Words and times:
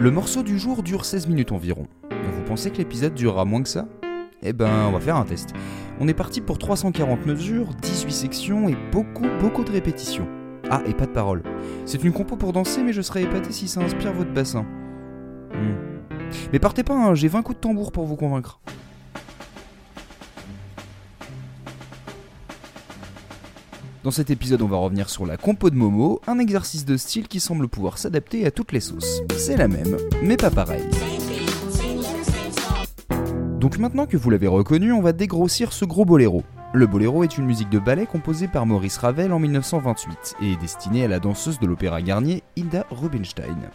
Le 0.00 0.10
morceau 0.10 0.42
du 0.42 0.58
jour 0.58 0.82
dure 0.82 1.04
16 1.04 1.26
minutes 1.26 1.52
environ. 1.52 1.86
Vous 2.10 2.42
pensez 2.46 2.70
que 2.70 2.78
l'épisode 2.78 3.12
durera 3.12 3.44
moins 3.44 3.62
que 3.62 3.68
ça? 3.68 3.86
Eh 4.42 4.54
ben, 4.54 4.86
on 4.88 4.92
va 4.92 4.98
faire 4.98 5.16
un 5.16 5.26
test. 5.26 5.50
On 6.00 6.08
est 6.08 6.14
parti 6.14 6.40
pour 6.40 6.56
340 6.56 7.26
mesures, 7.26 7.66
18 7.82 8.10
sections 8.10 8.68
et 8.70 8.76
beaucoup, 8.92 9.26
beaucoup 9.42 9.62
de 9.62 9.70
répétitions. 9.70 10.26
Ah, 10.70 10.80
et 10.86 10.94
pas 10.94 11.04
de 11.04 11.10
paroles. 11.10 11.42
C'est 11.84 12.02
une 12.02 12.14
compo 12.14 12.36
pour 12.36 12.54
danser, 12.54 12.82
mais 12.82 12.94
je 12.94 13.02
serais 13.02 13.24
épaté 13.24 13.52
si 13.52 13.68
ça 13.68 13.82
inspire 13.82 14.14
votre 14.14 14.32
bassin. 14.32 14.64
Hmm. 15.52 16.08
Mais 16.50 16.58
partez 16.58 16.82
pas, 16.82 16.94
hein, 16.94 17.14
j'ai 17.14 17.28
20 17.28 17.42
coups 17.42 17.58
de 17.58 17.60
tambour 17.60 17.92
pour 17.92 18.06
vous 18.06 18.16
convaincre. 18.16 18.58
Dans 24.02 24.10
cet 24.10 24.30
épisode, 24.30 24.62
on 24.62 24.66
va 24.66 24.78
revenir 24.78 25.10
sur 25.10 25.26
la 25.26 25.36
compo 25.36 25.68
de 25.68 25.74
Momo, 25.74 26.22
un 26.26 26.38
exercice 26.38 26.86
de 26.86 26.96
style 26.96 27.28
qui 27.28 27.38
semble 27.38 27.68
pouvoir 27.68 27.98
s'adapter 27.98 28.46
à 28.46 28.50
toutes 28.50 28.72
les 28.72 28.80
sauces. 28.80 29.20
C'est 29.36 29.58
la 29.58 29.68
même, 29.68 29.98
mais 30.22 30.38
pas 30.38 30.50
pareil. 30.50 30.84
Donc 33.58 33.76
maintenant 33.76 34.06
que 34.06 34.16
vous 34.16 34.30
l'avez 34.30 34.46
reconnu, 34.46 34.90
on 34.90 35.02
va 35.02 35.12
dégrossir 35.12 35.74
ce 35.74 35.84
gros 35.84 36.06
boléro. 36.06 36.44
Le 36.72 36.86
boléro 36.86 37.24
est 37.24 37.36
une 37.36 37.44
musique 37.44 37.68
de 37.68 37.78
ballet 37.78 38.06
composée 38.06 38.48
par 38.48 38.64
Maurice 38.64 38.96
Ravel 38.96 39.34
en 39.34 39.38
1928 39.38 40.36
et 40.40 40.56
destinée 40.56 41.04
à 41.04 41.08
la 41.08 41.18
danseuse 41.18 41.58
de 41.58 41.66
l'opéra 41.66 42.00
Garnier, 42.00 42.42
Hilda 42.56 42.86
Rubinstein. 42.90 43.68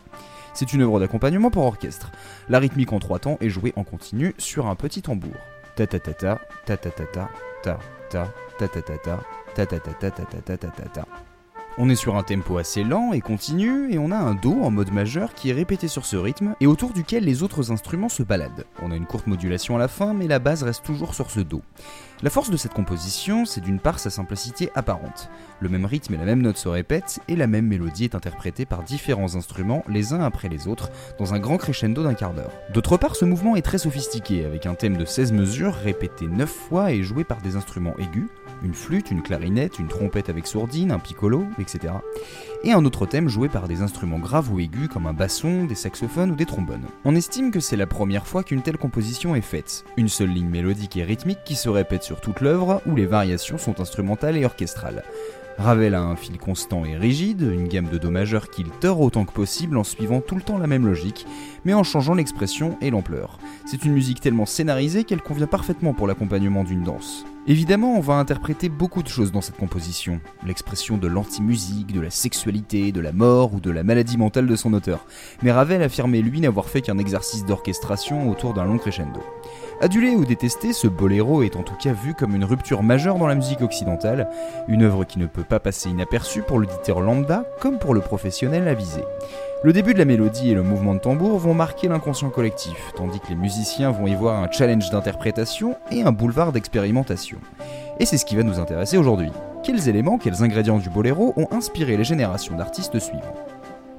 C'est 0.55 0.73
une 0.73 0.81
œuvre 0.81 0.99
d'accompagnement 0.99 1.51
pour 1.51 1.65
orchestre. 1.65 2.11
La 2.49 2.57
rythmique 2.57 2.93
en 2.93 2.99
trois 2.99 3.19
temps 3.19 3.37
est 3.41 3.49
jouée 3.49 3.73
en 3.75 3.83
continu 3.83 4.33
sur 4.39 4.65
un 4.65 4.75
petit 4.75 5.03
tambour. 5.03 5.35
Ta 5.75 5.85
ta 5.85 5.99
ta 5.99 6.13
ta, 6.13 6.39
ta 6.65 6.77
ta 6.77 6.89
ta 6.89 7.05
ta, 7.05 7.29
ta 7.61 7.77
ta 8.09 8.27
ta 8.57 8.67
ta 8.67 8.81
ta 8.81 8.97
ta, 8.97 9.19
On 11.77 11.89
est 11.89 11.95
sur 11.95 12.15
un 12.15 12.23
tempo 12.23 12.57
assez 12.57 12.85
lent 12.85 13.11
et 13.11 13.19
continu, 13.19 13.91
et 13.93 13.97
on 13.97 14.09
a 14.09 14.15
un 14.15 14.33
Do 14.33 14.63
en 14.63 14.71
mode 14.71 14.93
majeur 14.93 15.33
qui 15.33 15.49
est 15.49 15.53
répété 15.53 15.89
sur 15.89 16.05
ce 16.05 16.15
rythme 16.15 16.55
et 16.61 16.67
autour 16.67 16.93
duquel 16.93 17.25
les 17.25 17.43
autres 17.43 17.69
instruments 17.69 18.07
se 18.07 18.23
baladent. 18.23 18.65
On 18.81 18.91
a 18.91 18.95
une 18.95 19.05
courte 19.05 19.27
modulation 19.27 19.75
à 19.75 19.79
la 19.79 19.89
fin, 19.89 20.13
mais 20.13 20.27
la 20.27 20.39
base 20.39 20.63
reste 20.63 20.85
toujours 20.85 21.13
sur 21.13 21.29
ce 21.29 21.41
Do. 21.41 21.61
La 22.23 22.29
force 22.29 22.49
de 22.49 22.55
cette 22.55 22.73
composition, 22.73 23.43
c'est 23.43 23.59
d'une 23.59 23.79
part 23.79 23.99
sa 23.99 24.09
simplicité 24.09 24.69
apparente. 24.73 25.29
Le 25.59 25.67
même 25.67 25.85
rythme 25.85 26.13
et 26.13 26.17
la 26.17 26.23
même 26.23 26.41
note 26.41 26.57
se 26.57 26.69
répètent, 26.69 27.19
et 27.27 27.35
la 27.35 27.45
même 27.45 27.67
mélodie 27.67 28.05
est 28.05 28.15
interprétée 28.15 28.65
par 28.65 28.83
différents 28.83 29.35
instruments 29.35 29.83
les 29.89 30.13
uns 30.13 30.21
après 30.21 30.47
les 30.47 30.69
autres, 30.69 30.89
dans 31.19 31.33
un 31.33 31.39
grand 31.39 31.57
crescendo 31.57 32.03
d'un 32.03 32.13
quart 32.13 32.33
d'heure. 32.33 32.53
D'autre 32.73 32.95
part, 32.95 33.17
ce 33.17 33.25
mouvement 33.25 33.57
est 33.57 33.61
très 33.61 33.79
sophistiqué, 33.79 34.45
avec 34.45 34.65
un 34.65 34.75
thème 34.75 34.95
de 34.95 35.03
16 35.03 35.33
mesures 35.33 35.73
répété 35.73 36.27
9 36.27 36.49
fois 36.49 36.91
et 36.93 37.03
joué 37.03 37.25
par 37.25 37.41
des 37.41 37.57
instruments 37.57 37.97
aigus, 37.97 38.29
une 38.63 38.73
flûte, 38.73 39.11
une 39.11 39.21
clarinette, 39.21 39.77
une 39.77 39.89
trompette 39.89 40.29
avec 40.29 40.47
sourdine, 40.47 40.91
un 40.91 40.99
piccolo, 40.99 41.45
etc. 41.59 41.93
Et 42.67 42.71
un 42.71 42.83
autre 42.83 43.05
thème 43.05 43.29
joué 43.29 43.47
par 43.47 43.67
des 43.67 43.83
instruments 43.83 44.17
graves 44.17 44.51
ou 44.51 44.59
aigus 44.59 44.87
comme 44.87 45.05
un 45.05 45.13
basson, 45.13 45.65
des 45.65 45.75
saxophones 45.75 46.31
ou 46.31 46.35
des 46.35 46.47
trombones. 46.47 46.87
On 47.03 47.15
estime 47.15 47.51
que 47.51 47.59
c'est 47.59 47.75
la 47.75 47.85
première 47.85 48.25
fois 48.25 48.43
qu'une 48.43 48.63
telle 48.63 48.79
composition 48.79 49.35
est 49.35 49.41
faite. 49.41 49.85
Une 49.97 50.09
seule 50.09 50.31
ligne 50.31 50.49
mélodique 50.49 50.97
et 50.97 51.03
rythmique 51.03 51.43
qui 51.45 51.53
se 51.53 51.69
répète 51.69 52.01
sur 52.01 52.19
toute 52.21 52.41
l'œuvre 52.41 52.81
où 52.87 52.95
les 52.95 53.05
variations 53.05 53.59
sont 53.59 53.79
instrumentales 53.79 54.35
et 54.35 54.45
orchestrales. 54.45 55.03
Ravel 55.57 55.95
a 55.95 56.01
un 56.01 56.17
fil 56.17 56.37
constant 56.37 56.83
et 56.83 56.97
rigide, 56.97 57.41
une 57.41 57.69
gamme 57.69 57.87
de 57.87 57.97
do 57.97 58.09
majeur 58.09 58.49
qu'il 58.49 58.69
tord 58.69 58.99
autant 58.99 59.23
que 59.23 59.31
possible 59.31 59.77
en 59.77 59.85
suivant 59.85 60.19
tout 60.19 60.35
le 60.35 60.41
temps 60.41 60.57
la 60.57 60.67
même 60.67 60.85
logique, 60.85 61.25
mais 61.63 61.73
en 61.73 61.83
changeant 61.83 62.13
l'expression 62.13 62.77
et 62.81 62.89
l'ampleur. 62.89 63.39
C'est 63.65 63.85
une 63.85 63.93
musique 63.93 64.19
tellement 64.19 64.45
scénarisée 64.45 65.05
qu'elle 65.05 65.21
convient 65.21 65.47
parfaitement 65.47 65.93
pour 65.93 66.07
l'accompagnement 66.07 66.65
d'une 66.65 66.83
danse. 66.83 67.25
Évidemment, 67.47 67.95
on 67.95 68.01
va 68.01 68.15
interpréter 68.15 68.69
beaucoup 68.69 69.01
de 69.01 69.07
choses 69.07 69.31
dans 69.31 69.41
cette 69.41 69.57
composition. 69.57 70.19
L'expression 70.45 70.97
de 70.97 71.07
l'anti-musique, 71.07 71.93
de 71.93 72.01
la 72.01 72.09
sexualité, 72.09 72.91
de 72.91 73.01
la 73.01 73.11
mort 73.11 73.53
ou 73.53 73.59
de 73.59 73.71
la 73.71 73.83
maladie 73.83 74.17
mentale 74.17 74.47
de 74.47 74.55
son 74.55 74.73
auteur. 74.73 75.05
Mais 75.41 75.51
Ravel 75.51 75.83
affirmait 75.83 76.21
lui 76.21 76.41
n'avoir 76.41 76.67
fait 76.67 76.81
qu'un 76.81 76.97
exercice 76.97 77.45
d'orchestration 77.45 78.29
autour 78.29 78.55
d'un 78.55 78.65
long 78.65 78.79
crescendo. 78.79 79.21
Adulé 79.81 80.15
ou 80.15 80.23
détesté, 80.23 80.71
ce 80.71 80.87
boléro 80.87 81.43
est 81.43 81.57
en 81.57 81.63
tout 81.63 81.75
cas 81.75 81.91
vu 81.91 82.13
comme 82.13 82.33
une 82.33 82.45
rupture 82.45 82.81
majeure 82.81 83.17
dans 83.17 83.27
la 83.27 83.35
musique 83.35 83.61
occidentale, 83.61 84.29
une 84.69 84.83
œuvre 84.83 85.03
qui 85.03 85.19
ne 85.19 85.25
peut 85.25 85.43
pas 85.43 85.59
passer 85.59 85.89
inaperçue 85.89 86.43
pour 86.43 86.59
l'auditeur 86.59 87.01
lambda 87.01 87.43
comme 87.59 87.77
pour 87.77 87.93
le 87.93 87.99
professionnel 87.99 88.69
avisé. 88.69 89.03
Le 89.63 89.73
début 89.73 89.93
de 89.93 89.99
la 89.99 90.05
mélodie 90.05 90.51
et 90.51 90.53
le 90.53 90.63
mouvement 90.63 90.93
de 90.93 90.99
tambour 90.99 91.39
vont 91.39 91.53
marquer 91.53 91.89
l'inconscient 91.89 92.29
collectif, 92.29 92.93
tandis 92.95 93.19
que 93.19 93.29
les 93.29 93.35
musiciens 93.35 93.91
vont 93.91 94.07
y 94.07 94.15
voir 94.15 94.41
un 94.41 94.49
challenge 94.49 94.89
d'interprétation 94.91 95.75
et 95.91 96.03
un 96.03 96.13
boulevard 96.13 96.53
d'expérimentation. 96.53 97.37
Et 97.99 98.05
c'est 98.05 98.17
ce 98.17 98.25
qui 98.25 98.37
va 98.37 98.43
nous 98.43 98.59
intéresser 98.59 98.97
aujourd'hui. 98.97 99.31
Quels 99.61 99.89
éléments, 99.89 100.17
quels 100.17 100.41
ingrédients 100.41 100.77
du 100.77 100.89
boléro 100.89 101.33
ont 101.35 101.47
inspiré 101.51 101.97
les 101.97 102.03
générations 102.03 102.55
d'artistes 102.55 102.99
suivants? 102.99 103.35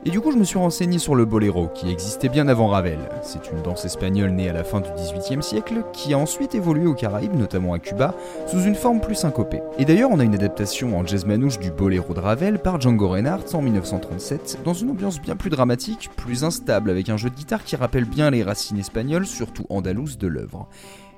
Et 0.06 0.10
du 0.10 0.20
coup, 0.20 0.30
je 0.30 0.36
me 0.36 0.44
suis 0.44 0.56
renseigné 0.56 1.00
sur 1.00 1.16
le 1.16 1.24
boléro, 1.24 1.66
qui 1.66 1.90
existait 1.90 2.28
bien 2.28 2.46
avant 2.46 2.68
Ravel. 2.68 3.00
C'est 3.22 3.50
une 3.50 3.60
danse 3.60 3.84
espagnole 3.84 4.30
née 4.30 4.48
à 4.48 4.52
la 4.52 4.62
fin 4.62 4.80
du 4.80 4.88
XVIIIe 4.92 5.42
siècle, 5.42 5.82
qui 5.92 6.14
a 6.14 6.18
ensuite 6.18 6.54
évolué 6.54 6.86
aux 6.86 6.94
Caraïbes, 6.94 7.34
notamment 7.34 7.72
à 7.72 7.80
Cuba, 7.80 8.14
sous 8.46 8.62
une 8.62 8.76
forme 8.76 9.00
plus 9.00 9.16
syncopée. 9.16 9.62
Et 9.80 9.84
d'ailleurs, 9.84 10.12
on 10.12 10.20
a 10.20 10.24
une 10.24 10.36
adaptation 10.36 10.96
en 10.96 11.04
jazz 11.04 11.26
manouche 11.26 11.58
du 11.58 11.72
boléro 11.72 12.14
de 12.14 12.20
Ravel 12.20 12.60
par 12.60 12.80
Django 12.80 13.08
Reinhardt 13.08 13.52
en 13.52 13.62
1937, 13.62 14.60
dans 14.64 14.74
une 14.74 14.90
ambiance 14.90 15.20
bien 15.20 15.34
plus 15.34 15.50
dramatique, 15.50 16.08
plus 16.16 16.44
instable, 16.44 16.88
avec 16.90 17.08
un 17.08 17.16
jeu 17.16 17.28
de 17.28 17.34
guitare 17.34 17.64
qui 17.64 17.74
rappelle 17.74 18.04
bien 18.04 18.30
les 18.30 18.44
racines 18.44 18.78
espagnoles, 18.78 19.26
surtout 19.26 19.66
andalouses, 19.70 20.18
de 20.18 20.28
l'œuvre. 20.28 20.68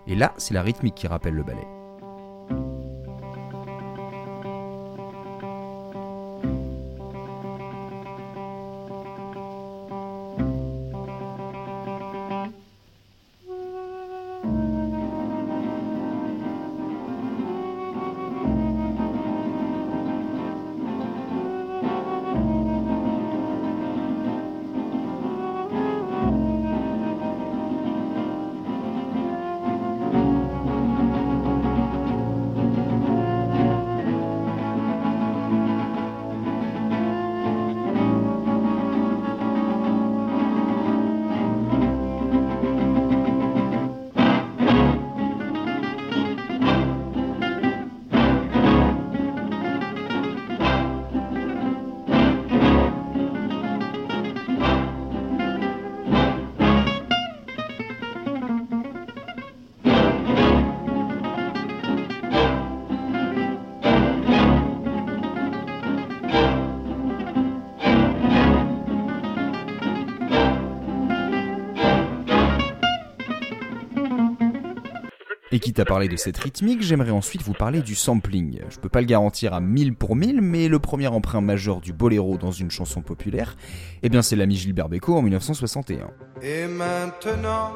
Et 0.06 0.14
là, 0.14 0.32
c'est 0.38 0.54
la 0.54 0.62
rythmique 0.62 0.94
qui 0.94 1.06
rappelle 1.06 1.34
le 1.34 1.42
ballet. 1.42 1.77
Et 75.58 75.60
quitte 75.60 75.80
à 75.80 75.84
parler 75.84 76.06
de 76.06 76.14
cette 76.14 76.38
rythmique, 76.38 76.82
j'aimerais 76.82 77.10
ensuite 77.10 77.42
vous 77.42 77.52
parler 77.52 77.82
du 77.82 77.96
sampling. 77.96 78.60
Je 78.70 78.78
peux 78.78 78.88
pas 78.88 79.00
le 79.00 79.08
garantir 79.08 79.54
à 79.54 79.60
1000 79.60 79.96
pour 79.96 80.14
1000, 80.14 80.40
mais 80.40 80.68
le 80.68 80.78
premier 80.78 81.08
emprunt 81.08 81.40
majeur 81.40 81.80
du 81.80 81.92
boléro 81.92 82.38
dans 82.38 82.52
une 82.52 82.70
chanson 82.70 83.02
populaire, 83.02 83.56
eh 84.04 84.08
bien 84.08 84.22
c'est 84.22 84.36
l'ami 84.36 84.54
Gilbert 84.54 84.88
Bécaud 84.88 85.16
en 85.16 85.22
1961. 85.22 86.12
Et 86.42 86.68
maintenant, 86.68 87.72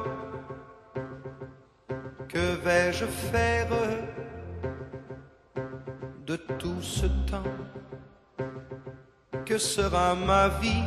que 2.29 2.55
vais-je 2.63 3.03
faire 3.03 3.67
de 6.25 6.37
tout 6.57 6.81
ce 6.81 7.07
temps 7.29 7.43
Que 9.45 9.57
sera 9.57 10.15
ma 10.15 10.47
vie 10.47 10.85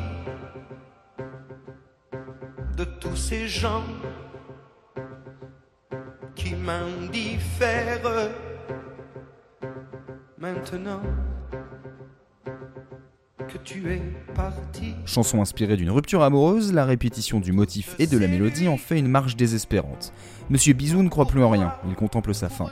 de 2.74 2.84
tous 2.84 3.16
ces 3.16 3.48
gens 3.48 3.84
qui 6.36 6.54
m'indiffèrent. 6.54 8.30
Maintenant 10.38 11.02
que 13.46 13.58
tu 13.58 13.92
es 13.92 14.02
parti. 14.34 14.94
Chanson 15.04 15.40
inspirée 15.40 15.76
d'une 15.76 15.90
rupture 15.90 16.22
amoureuse, 16.22 16.72
la 16.72 16.84
répétition 16.84 17.40
du 17.40 17.52
motif 17.52 17.94
et 17.98 18.06
de 18.06 18.18
la 18.18 18.26
mélodie 18.26 18.68
en 18.68 18.76
fait 18.76 18.98
une 18.98 19.08
marche 19.08 19.36
désespérante. 19.36 20.12
Monsieur 20.48 20.74
Bisou 20.74 21.02
ne 21.02 21.08
croit 21.08 21.26
plus 21.26 21.42
en 21.42 21.50
rien, 21.50 21.74
il 21.88 21.96
contemple 21.96 22.32
sa 22.32 22.48
fin. 22.48 22.66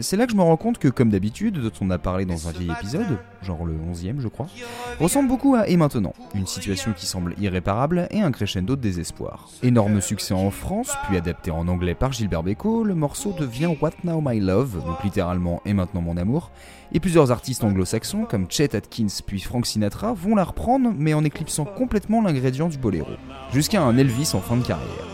C'est 0.00 0.16
là 0.16 0.26
que 0.26 0.32
je 0.32 0.36
me 0.36 0.42
rends 0.42 0.56
compte 0.56 0.78
que, 0.78 0.88
comme 0.88 1.10
d'habitude, 1.10 1.60
dont 1.60 1.70
on 1.80 1.90
a 1.90 1.98
parlé 1.98 2.24
dans 2.24 2.48
un 2.48 2.52
vieil 2.52 2.72
épisode, 2.72 3.18
genre 3.42 3.64
le 3.64 3.74
11e 3.74 4.18
je 4.18 4.26
crois, 4.26 4.48
ressemble 4.98 5.28
beaucoup 5.28 5.54
à 5.54 5.68
Et 5.68 5.76
maintenant, 5.76 6.12
une 6.34 6.46
situation 6.46 6.92
qui 6.92 7.06
semble 7.06 7.34
irréparable 7.38 8.08
et 8.10 8.20
un 8.20 8.32
crescendo 8.32 8.74
de 8.74 8.80
désespoir. 8.80 9.48
Énorme 9.62 10.00
succès 10.00 10.34
en 10.34 10.50
France, 10.50 10.92
puis 11.06 11.16
adapté 11.16 11.52
en 11.52 11.68
anglais 11.68 11.94
par 11.94 12.12
Gilbert 12.12 12.42
Bécaud, 12.42 12.82
le 12.82 12.94
morceau 12.94 13.32
devient 13.38 13.74
What 13.80 13.92
Now 14.02 14.20
My 14.24 14.40
Love, 14.40 14.84
donc 14.84 15.02
littéralement 15.04 15.62
Et 15.64 15.72
maintenant 15.72 16.02
mon 16.02 16.16
amour, 16.16 16.50
et 16.92 16.98
plusieurs 16.98 17.30
artistes 17.30 17.62
anglo-saxons 17.62 18.24
comme 18.24 18.50
Chet 18.50 18.74
Atkins 18.74 19.06
puis 19.24 19.38
Frank 19.38 19.66
Sinatra 19.66 20.12
vont 20.12 20.29
la 20.34 20.44
reprendre 20.44 20.92
mais 20.96 21.14
en 21.14 21.24
éclipsant 21.24 21.64
complètement 21.64 22.22
l'ingrédient 22.22 22.68
du 22.68 22.78
boléro, 22.78 23.12
jusqu'à 23.52 23.82
un 23.82 23.96
Elvis 23.96 24.32
en 24.34 24.40
fin 24.40 24.56
de 24.56 24.64
carrière. 24.64 25.06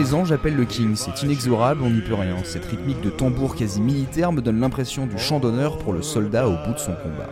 Les 0.00 0.14
anges 0.14 0.32
appellent 0.32 0.56
le 0.56 0.64
King, 0.64 0.96
c'est 0.96 1.24
inexorable, 1.24 1.82
on 1.82 1.90
n'y 1.90 2.00
peut 2.00 2.14
rien. 2.14 2.36
Cette 2.42 2.64
rythmique 2.64 3.02
de 3.02 3.10
tambour 3.10 3.54
quasi 3.54 3.82
militaire 3.82 4.32
me 4.32 4.40
donne 4.40 4.58
l'impression 4.58 5.04
du 5.04 5.18
chant 5.18 5.40
d'honneur 5.40 5.76
pour 5.76 5.92
le 5.92 6.00
soldat 6.00 6.48
au 6.48 6.52
bout 6.52 6.72
de 6.72 6.78
son 6.78 6.94
combat. 6.94 7.28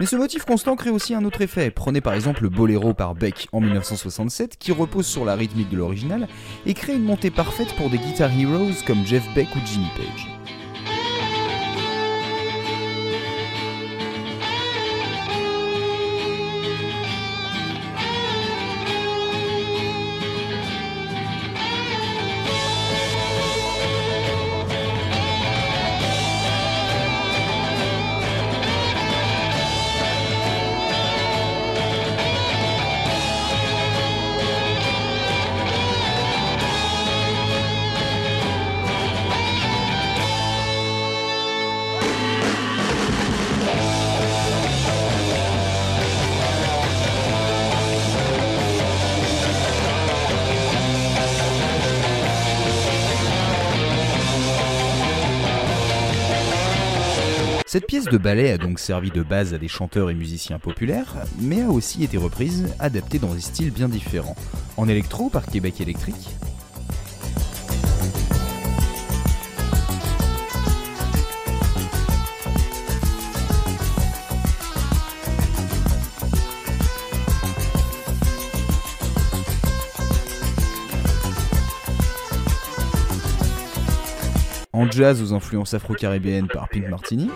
Mais 0.00 0.06
ce 0.06 0.16
motif 0.16 0.44
constant 0.44 0.74
crée 0.74 0.90
aussi 0.90 1.14
un 1.14 1.24
autre 1.24 1.42
effet. 1.42 1.70
Prenez 1.70 2.00
par 2.00 2.14
exemple 2.14 2.42
le 2.42 2.48
Boléro 2.48 2.92
par 2.92 3.14
Beck 3.14 3.46
en 3.52 3.60
1967, 3.60 4.56
qui 4.58 4.72
repose 4.72 5.06
sur 5.06 5.24
la 5.24 5.36
rythmique 5.36 5.70
de 5.70 5.76
l'original 5.76 6.26
et 6.66 6.74
crée 6.74 6.96
une 6.96 7.04
montée 7.04 7.30
parfaite 7.30 7.72
pour 7.76 7.88
des 7.88 7.98
guitar 7.98 8.30
heroes 8.36 8.82
comme 8.84 9.06
Jeff 9.06 9.22
Beck 9.32 9.46
ou 9.54 9.60
Jimmy 9.64 9.86
Page. 9.96 10.35
Cette 57.76 57.88
pièce 57.88 58.06
de 58.06 58.16
ballet 58.16 58.52
a 58.52 58.56
donc 58.56 58.78
servi 58.78 59.10
de 59.10 59.22
base 59.22 59.52
à 59.52 59.58
des 59.58 59.68
chanteurs 59.68 60.08
et 60.08 60.14
musiciens 60.14 60.58
populaires, 60.58 61.12
mais 61.38 61.60
a 61.60 61.68
aussi 61.68 62.02
été 62.02 62.16
reprise, 62.16 62.74
adaptée 62.78 63.18
dans 63.18 63.34
des 63.34 63.42
styles 63.42 63.70
bien 63.70 63.90
différents. 63.90 64.34
En 64.78 64.88
électro 64.88 65.28
par 65.28 65.44
Québec 65.44 65.78
Électrique, 65.82 66.30
en 84.76 84.90
jazz 84.90 85.22
aux 85.22 85.32
influences 85.32 85.72
afro-caribéennes 85.72 86.48
par 86.48 86.68
Pink 86.68 86.86
Martini, 86.90 87.30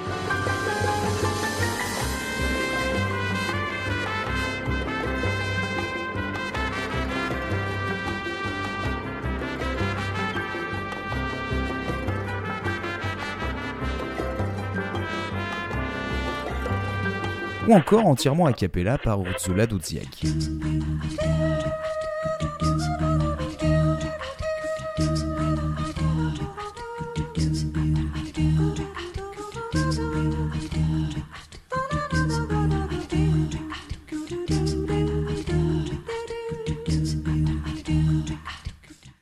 ou 17.66 17.74
encore 17.74 18.06
entièrement 18.06 18.44
a 18.44 18.52
cappella 18.52 18.98
par 18.98 19.22
Ursula 19.22 19.66
Dudziak. 19.66 20.26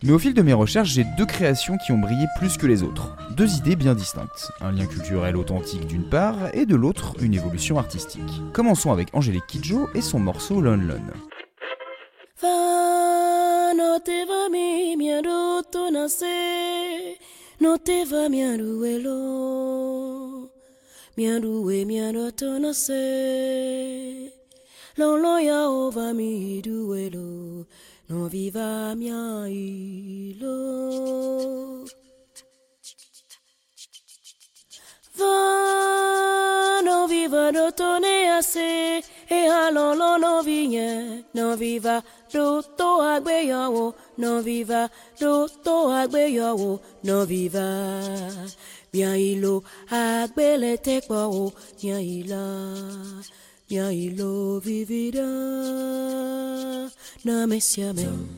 Mais 0.08 0.14
au 0.14 0.18
fil 0.18 0.32
de 0.32 0.40
mes 0.40 0.54
recherches, 0.54 0.88
j'ai 0.88 1.04
deux 1.18 1.26
créations 1.26 1.76
qui 1.76 1.92
ont 1.92 1.98
brillé 1.98 2.24
plus 2.38 2.56
que 2.56 2.66
les 2.66 2.82
autres. 2.82 3.14
Deux 3.36 3.56
idées 3.56 3.76
bien 3.76 3.94
distinctes. 3.94 4.50
Un 4.62 4.72
lien 4.72 4.86
culturel 4.86 5.36
authentique 5.36 5.86
d'une 5.86 6.08
part, 6.08 6.48
et 6.54 6.64
de 6.64 6.76
l'autre, 6.76 7.14
une 7.20 7.34
évolution 7.34 7.78
artistique. 7.78 8.22
Commençons 8.54 8.90
avec 8.90 9.08
Angélique 9.12 9.46
Kidjo 9.46 9.90
et 9.94 10.00
son 10.00 10.18
morceau 10.18 10.62
Lon 10.62 10.78
Lon. 10.78 11.02
non 28.08 28.28
viva 28.28 28.94
mia 28.94 29.46
ilo 29.46 30.58
va 35.18 36.80
non 36.82 37.06
viva 37.06 37.50
do 37.50 37.70
tone 37.72 38.30
ase 38.30 39.02
e 39.26 39.46
alolo 39.46 40.16
non 40.16 40.42
viye 40.42 41.24
non 41.32 41.56
viva 41.56 42.02
do 42.32 42.62
to 42.76 43.00
agbeyawo 43.00 43.94
non 44.16 44.42
viva 44.42 44.90
do 45.18 45.48
to 45.62 45.90
agbeyawo 45.90 46.80
non 47.02 47.26
viva. 47.26 47.68
Mia 48.92 49.16
ilo 49.16 49.62
agbele 49.90 50.78
tekpo 50.80 51.14
o 51.14 51.52
mia 51.82 52.00
ila 52.00 52.42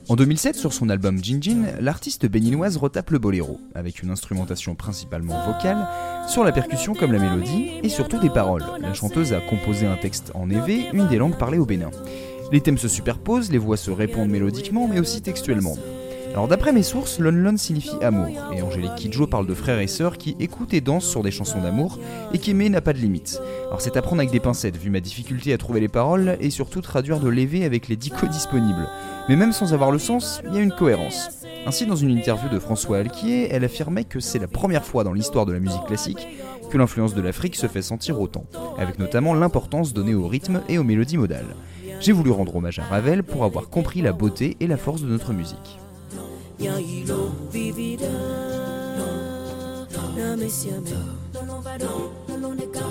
En 0.08 0.16
2007, 0.16 0.56
sur 0.56 0.72
son 0.72 0.88
album 0.88 1.22
Jin 1.22 1.38
Jin, 1.40 1.66
l'artiste 1.80 2.26
béninoise 2.26 2.76
retape 2.76 3.10
le 3.10 3.18
boléro, 3.20 3.60
avec 3.74 4.02
une 4.02 4.10
instrumentation 4.10 4.74
principalement 4.74 5.40
vocale, 5.46 5.86
sur 6.28 6.42
la 6.42 6.50
percussion 6.50 6.94
comme 6.94 7.12
la 7.12 7.20
mélodie, 7.20 7.70
et 7.82 7.88
surtout 7.88 8.18
des 8.18 8.30
paroles. 8.30 8.64
La 8.80 8.92
chanteuse 8.92 9.32
a 9.32 9.40
composé 9.40 9.86
un 9.86 9.96
texte 9.96 10.32
en 10.34 10.50
évé, 10.50 10.86
une 10.92 11.06
des 11.06 11.18
langues 11.18 11.38
parlées 11.38 11.58
au 11.58 11.66
Bénin. 11.66 11.90
Les 12.50 12.60
thèmes 12.60 12.78
se 12.78 12.88
superposent, 12.88 13.52
les 13.52 13.58
voix 13.58 13.76
se 13.76 13.92
répondent 13.92 14.30
mélodiquement, 14.30 14.88
mais 14.88 14.98
aussi 14.98 15.22
textuellement. 15.22 15.76
Alors 16.32 16.46
d'après 16.46 16.72
mes 16.72 16.84
sources, 16.84 17.18
Lon 17.18 17.32
Lon 17.32 17.56
signifie 17.56 17.96
amour, 18.02 18.28
et 18.52 18.62
Angélique 18.62 18.94
Kidjo 18.94 19.26
parle 19.26 19.46
de 19.46 19.54
frères 19.54 19.80
et 19.80 19.88
sœurs 19.88 20.16
qui 20.16 20.36
écoutent 20.38 20.74
et 20.74 20.80
dansent 20.80 21.08
sur 21.08 21.22
des 21.22 21.30
chansons 21.30 21.60
d'amour, 21.60 21.98
et 22.32 22.38
qu'aimer 22.38 22.68
n'a 22.68 22.80
pas 22.80 22.92
de 22.92 22.98
limite. 22.98 23.40
Alors 23.66 23.80
c'est 23.80 23.96
à 23.96 24.02
prendre 24.02 24.20
avec 24.20 24.30
des 24.30 24.40
pincettes, 24.40 24.76
vu 24.76 24.90
ma 24.90 25.00
difficulté 25.00 25.52
à 25.52 25.58
trouver 25.58 25.80
les 25.80 25.88
paroles, 25.88 26.36
et 26.40 26.50
surtout 26.50 26.80
traduire 26.80 27.18
de 27.18 27.28
l'évé 27.28 27.64
avec 27.64 27.88
les 27.88 27.96
dicos 27.96 28.28
disponibles. 28.28 28.88
Mais 29.28 29.36
même 29.36 29.52
sans 29.52 29.74
avoir 29.74 29.90
le 29.90 29.98
sens, 29.98 30.40
il 30.46 30.54
y 30.54 30.58
a 30.58 30.62
une 30.62 30.72
cohérence. 30.72 31.30
Ainsi, 31.66 31.84
dans 31.84 31.96
une 31.96 32.10
interview 32.10 32.48
de 32.48 32.58
François 32.58 32.98
Alquier, 32.98 33.48
elle 33.50 33.64
affirmait 33.64 34.04
que 34.04 34.20
c'est 34.20 34.38
la 34.38 34.48
première 34.48 34.84
fois 34.84 35.04
dans 35.04 35.12
l'histoire 35.12 35.46
de 35.46 35.52
la 35.52 35.60
musique 35.60 35.84
classique 35.86 36.26
que 36.70 36.78
l'influence 36.78 37.14
de 37.14 37.20
l'Afrique 37.20 37.56
se 37.56 37.66
fait 37.66 37.82
sentir 37.82 38.20
autant, 38.20 38.46
avec 38.78 38.98
notamment 38.98 39.34
l'importance 39.34 39.92
donnée 39.92 40.14
au 40.14 40.28
rythme 40.28 40.62
et 40.68 40.78
aux 40.78 40.84
mélodies 40.84 41.18
modales. 41.18 41.56
J'ai 42.00 42.12
voulu 42.12 42.30
rendre 42.30 42.56
hommage 42.56 42.78
à 42.78 42.84
Ravel 42.84 43.24
pour 43.24 43.44
avoir 43.44 43.68
compris 43.68 44.00
la 44.00 44.12
beauté 44.12 44.56
et 44.60 44.68
la 44.68 44.76
force 44.76 45.02
de 45.02 45.08
notre 45.08 45.32
musique. 45.32 45.80
yailo 46.60 47.32
vivida 47.52 48.12
na 50.16 50.36
mesiame 50.36 50.90
lolonvado 51.34 52.10
loloneka 52.28 52.84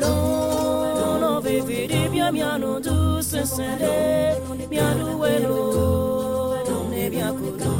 Lono 0.00 1.40
vividi 1.40 2.08
bia 2.12 2.30
miano 2.32 2.80
du 2.80 3.22
sesere 3.22 4.36
miano 4.70 5.18
welo 5.18 6.56
ne 6.90 7.10
bia 7.10 7.32
kudo 7.32 7.72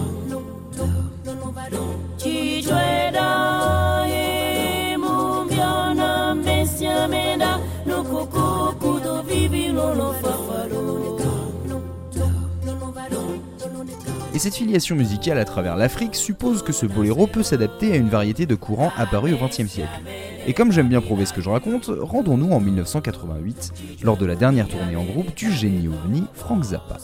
Chijweda 2.17 3.66
Et 14.37 14.39
cette 14.39 14.57
filiation 14.57 14.97
musicale 14.97 15.39
à 15.39 15.47
travers 15.47 15.77
l'Afrique 15.77 16.15
suppose 16.15 16.63
que 16.63 16.75
ce 16.75 16.85
boléro 16.85 17.27
peut 17.27 17.43
s'adapter 17.43 17.93
à 17.93 17.97
une 17.97 18.11
variété 18.11 18.45
de 18.45 18.55
courants 18.55 18.93
apparus 18.99 19.33
au 19.33 19.39
XXe 19.43 19.67
siècle. 19.67 20.03
Et 20.47 20.53
comme 20.53 20.73
j'aime 20.73 20.91
bien 20.91 21.01
prouver 21.01 21.25
ce 21.25 21.33
que 21.33 21.41
je 21.41 21.49
raconte, 21.49 21.87
rendons-nous 21.87 22.53
en 22.53 22.61
1988, 22.61 23.73
lors 24.03 24.19
de 24.19 24.27
la 24.27 24.35
dernière 24.37 24.69
tournée 24.69 24.95
en 24.95 25.05
groupe 25.05 25.35
du 25.35 25.51
génie 25.51 25.89
ovni 25.89 26.25
Frank 26.35 26.63
Zappa. 26.65 26.99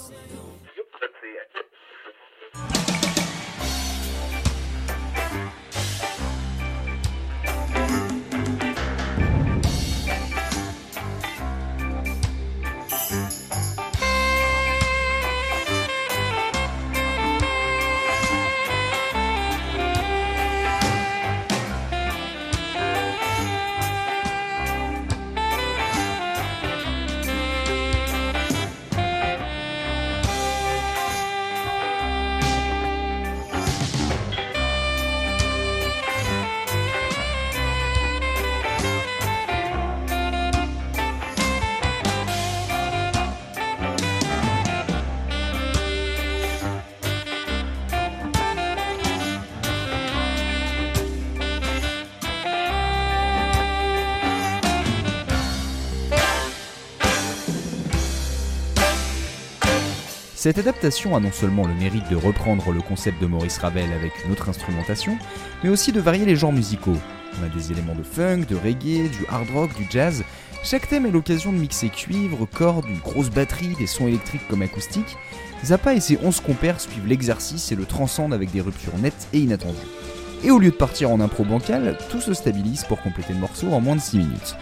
Cette 60.42 60.58
adaptation 60.58 61.14
a 61.14 61.20
non 61.20 61.30
seulement 61.30 61.68
le 61.68 61.75
mérite 61.75 62.11
de 62.11 62.16
reprendre 62.16 62.72
le 62.72 62.80
concept 62.80 63.22
de 63.22 63.28
Maurice 63.28 63.58
Ravel 63.58 63.92
avec 63.92 64.25
une 64.25 64.32
autre 64.32 64.49
instrumentation, 64.49 65.16
mais 65.62 65.70
aussi 65.70 65.92
de 65.92 66.00
varier 66.00 66.25
les 66.25 66.34
genres 66.34 66.52
musicaux. 66.52 66.96
On 67.40 67.46
a 67.46 67.49
des 67.49 67.70
éléments 67.70 67.94
de 67.94 68.02
funk, 68.02 68.46
de 68.49 68.56
reggae, 68.56 69.08
du 69.08 69.25
hard 69.28 69.49
rock, 69.54 69.70
du 69.76 69.87
jazz. 69.88 70.25
Chaque 70.64 70.88
thème 70.88 71.06
est 71.06 71.12
l'occasion 71.12 71.52
de 71.52 71.58
mixer 71.58 71.90
cuivre, 71.90 72.44
cordes, 72.52 72.88
une 72.88 72.99
grosse 72.99 73.30
batterie, 73.30 73.76
des 73.78 73.87
sons 73.87 74.08
électriques 74.08 74.49
comme 74.49 74.62
acoustiques. 74.62 75.16
Zappa 75.64 75.94
et 75.94 76.00
ses 76.00 76.18
11 76.20 76.40
compères 76.40 76.80
suivent 76.80 77.06
l'exercice 77.06 77.70
et 77.70 77.76
le 77.76 77.84
transcendent 77.84 78.34
avec 78.34 78.50
des 78.50 78.62
ruptures 78.62 78.99
nettes 78.99 79.28
et 79.32 79.38
inattendues. 79.38 79.78
Et 80.42 80.50
au 80.50 80.58
lieu 80.58 80.72
de 80.72 80.76
partir 80.76 81.12
en 81.12 81.20
impro 81.20 81.44
bancal, 81.44 81.96
tout 82.11 82.20
se 82.20 82.34
stabilise 82.34 82.82
pour 82.82 83.00
compléter 83.00 83.32
le 83.32 83.38
morceau 83.38 83.68
en 83.68 83.80
moins 83.80 83.94
de 83.94 84.00
6 84.00 84.18
minutes. 84.18 84.56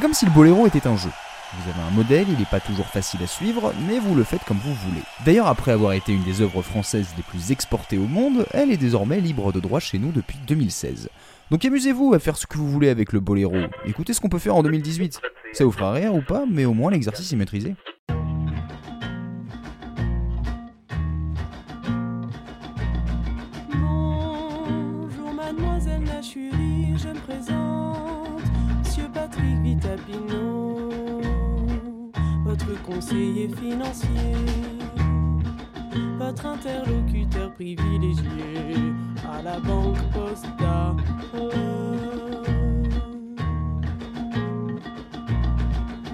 C'est 0.00 0.06
comme 0.06 0.14
si 0.14 0.24
le 0.24 0.30
boléro 0.30 0.66
était 0.66 0.86
un 0.86 0.96
jeu. 0.96 1.10
Vous 1.52 1.70
avez 1.70 1.86
un 1.86 1.90
modèle, 1.90 2.24
il 2.26 2.38
n'est 2.38 2.46
pas 2.46 2.58
toujours 2.58 2.86
facile 2.86 3.22
à 3.22 3.26
suivre, 3.26 3.74
mais 3.86 3.98
vous 3.98 4.14
le 4.14 4.24
faites 4.24 4.42
comme 4.44 4.56
vous 4.56 4.72
voulez. 4.72 5.02
D'ailleurs, 5.26 5.46
après 5.46 5.72
avoir 5.72 5.92
été 5.92 6.10
une 6.14 6.22
des 6.22 6.40
œuvres 6.40 6.62
françaises 6.62 7.08
les 7.18 7.22
plus 7.22 7.52
exportées 7.52 7.98
au 7.98 8.06
monde, 8.06 8.46
elle 8.54 8.70
est 8.70 8.78
désormais 8.78 9.20
libre 9.20 9.52
de 9.52 9.60
droit 9.60 9.78
chez 9.78 9.98
nous 9.98 10.10
depuis 10.10 10.38
2016. 10.46 11.10
Donc 11.50 11.66
amusez-vous 11.66 12.14
à 12.14 12.18
faire 12.18 12.38
ce 12.38 12.46
que 12.46 12.56
vous 12.56 12.70
voulez 12.70 12.88
avec 12.88 13.12
le 13.12 13.20
boléro. 13.20 13.58
Écoutez 13.84 14.14
ce 14.14 14.22
qu'on 14.22 14.30
peut 14.30 14.38
faire 14.38 14.56
en 14.56 14.62
2018. 14.62 15.20
Ça 15.52 15.66
vous 15.66 15.72
fera 15.72 15.92
rire 15.92 16.14
ou 16.14 16.22
pas, 16.22 16.44
mais 16.50 16.64
au 16.64 16.72
moins 16.72 16.90
l'exercice 16.90 17.30
est 17.34 17.36
maîtrisé. 17.36 17.74
Votre 32.44 32.82
conseiller 32.82 33.48
financier, 33.48 34.34
votre 36.18 36.46
interlocuteur 36.46 37.52
privilégié 37.54 38.92
à 39.32 39.42
la 39.42 39.58
banque 39.60 39.98
Posta. 40.12 40.96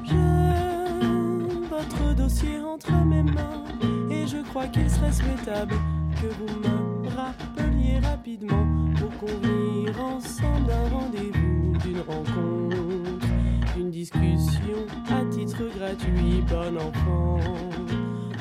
J'ai 0.05 1.69
votre 1.71 2.15
dossier 2.15 2.61
entre 2.61 2.93
mes 2.93 3.23
mains 3.23 3.65
et 4.11 4.27
je 4.27 4.43
crois 4.49 4.67
qu'il 4.67 4.91
serait 4.91 5.13
souhaitable 5.13 5.75
que 6.21 6.27
vous 6.27 6.61
me 6.61 7.09
rappeliez 7.09 7.99
rapidement 8.01 8.67
pour 8.97 9.11
convenir 9.19 9.93
ensemble 10.01 10.67
d'un 10.67 10.89
rendez-vous, 10.89 11.77
d'une 11.79 12.01
rencontre, 12.01 13.29
d'une 13.77 13.91
discussion 13.91 14.87
à 15.11 15.23
titre 15.31 15.63
gratuit, 15.77 16.43
bon 16.49 16.77
enfant, 16.79 17.39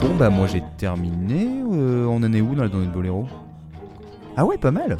Bon 0.00 0.14
bah 0.18 0.30
moi 0.30 0.46
j'ai 0.46 0.62
terminé. 0.78 1.48
Euh, 1.72 2.06
on 2.06 2.22
en 2.22 2.32
est 2.32 2.40
où 2.40 2.54
dans 2.54 2.62
la 2.62 2.68
donnée 2.68 2.86
de 2.86 2.92
boléro 2.92 3.26
Ah 4.36 4.44
ouais, 4.44 4.58
pas 4.58 4.70
mal. 4.70 4.96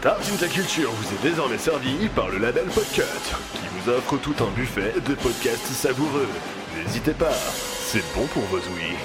Tartine 0.00 0.36
ta 0.38 0.48
culture 0.48 0.90
vous 0.92 1.14
est 1.14 1.30
désormais 1.30 1.58
servi 1.58 2.08
par 2.08 2.30
le 2.30 2.38
label 2.38 2.64
Podcut, 2.74 3.02
qui 3.52 3.60
vous 3.74 3.90
offre 3.90 4.16
tout 4.16 4.34
un 4.42 4.50
buffet 4.52 4.94
de 5.06 5.14
podcasts 5.14 5.66
savoureux. 5.66 6.26
N'hésitez 6.74 7.12
pas, 7.12 7.34
c'est 7.34 8.02
bon 8.14 8.26
pour 8.28 8.42
vos 8.44 8.56
ouïes. 8.56 8.96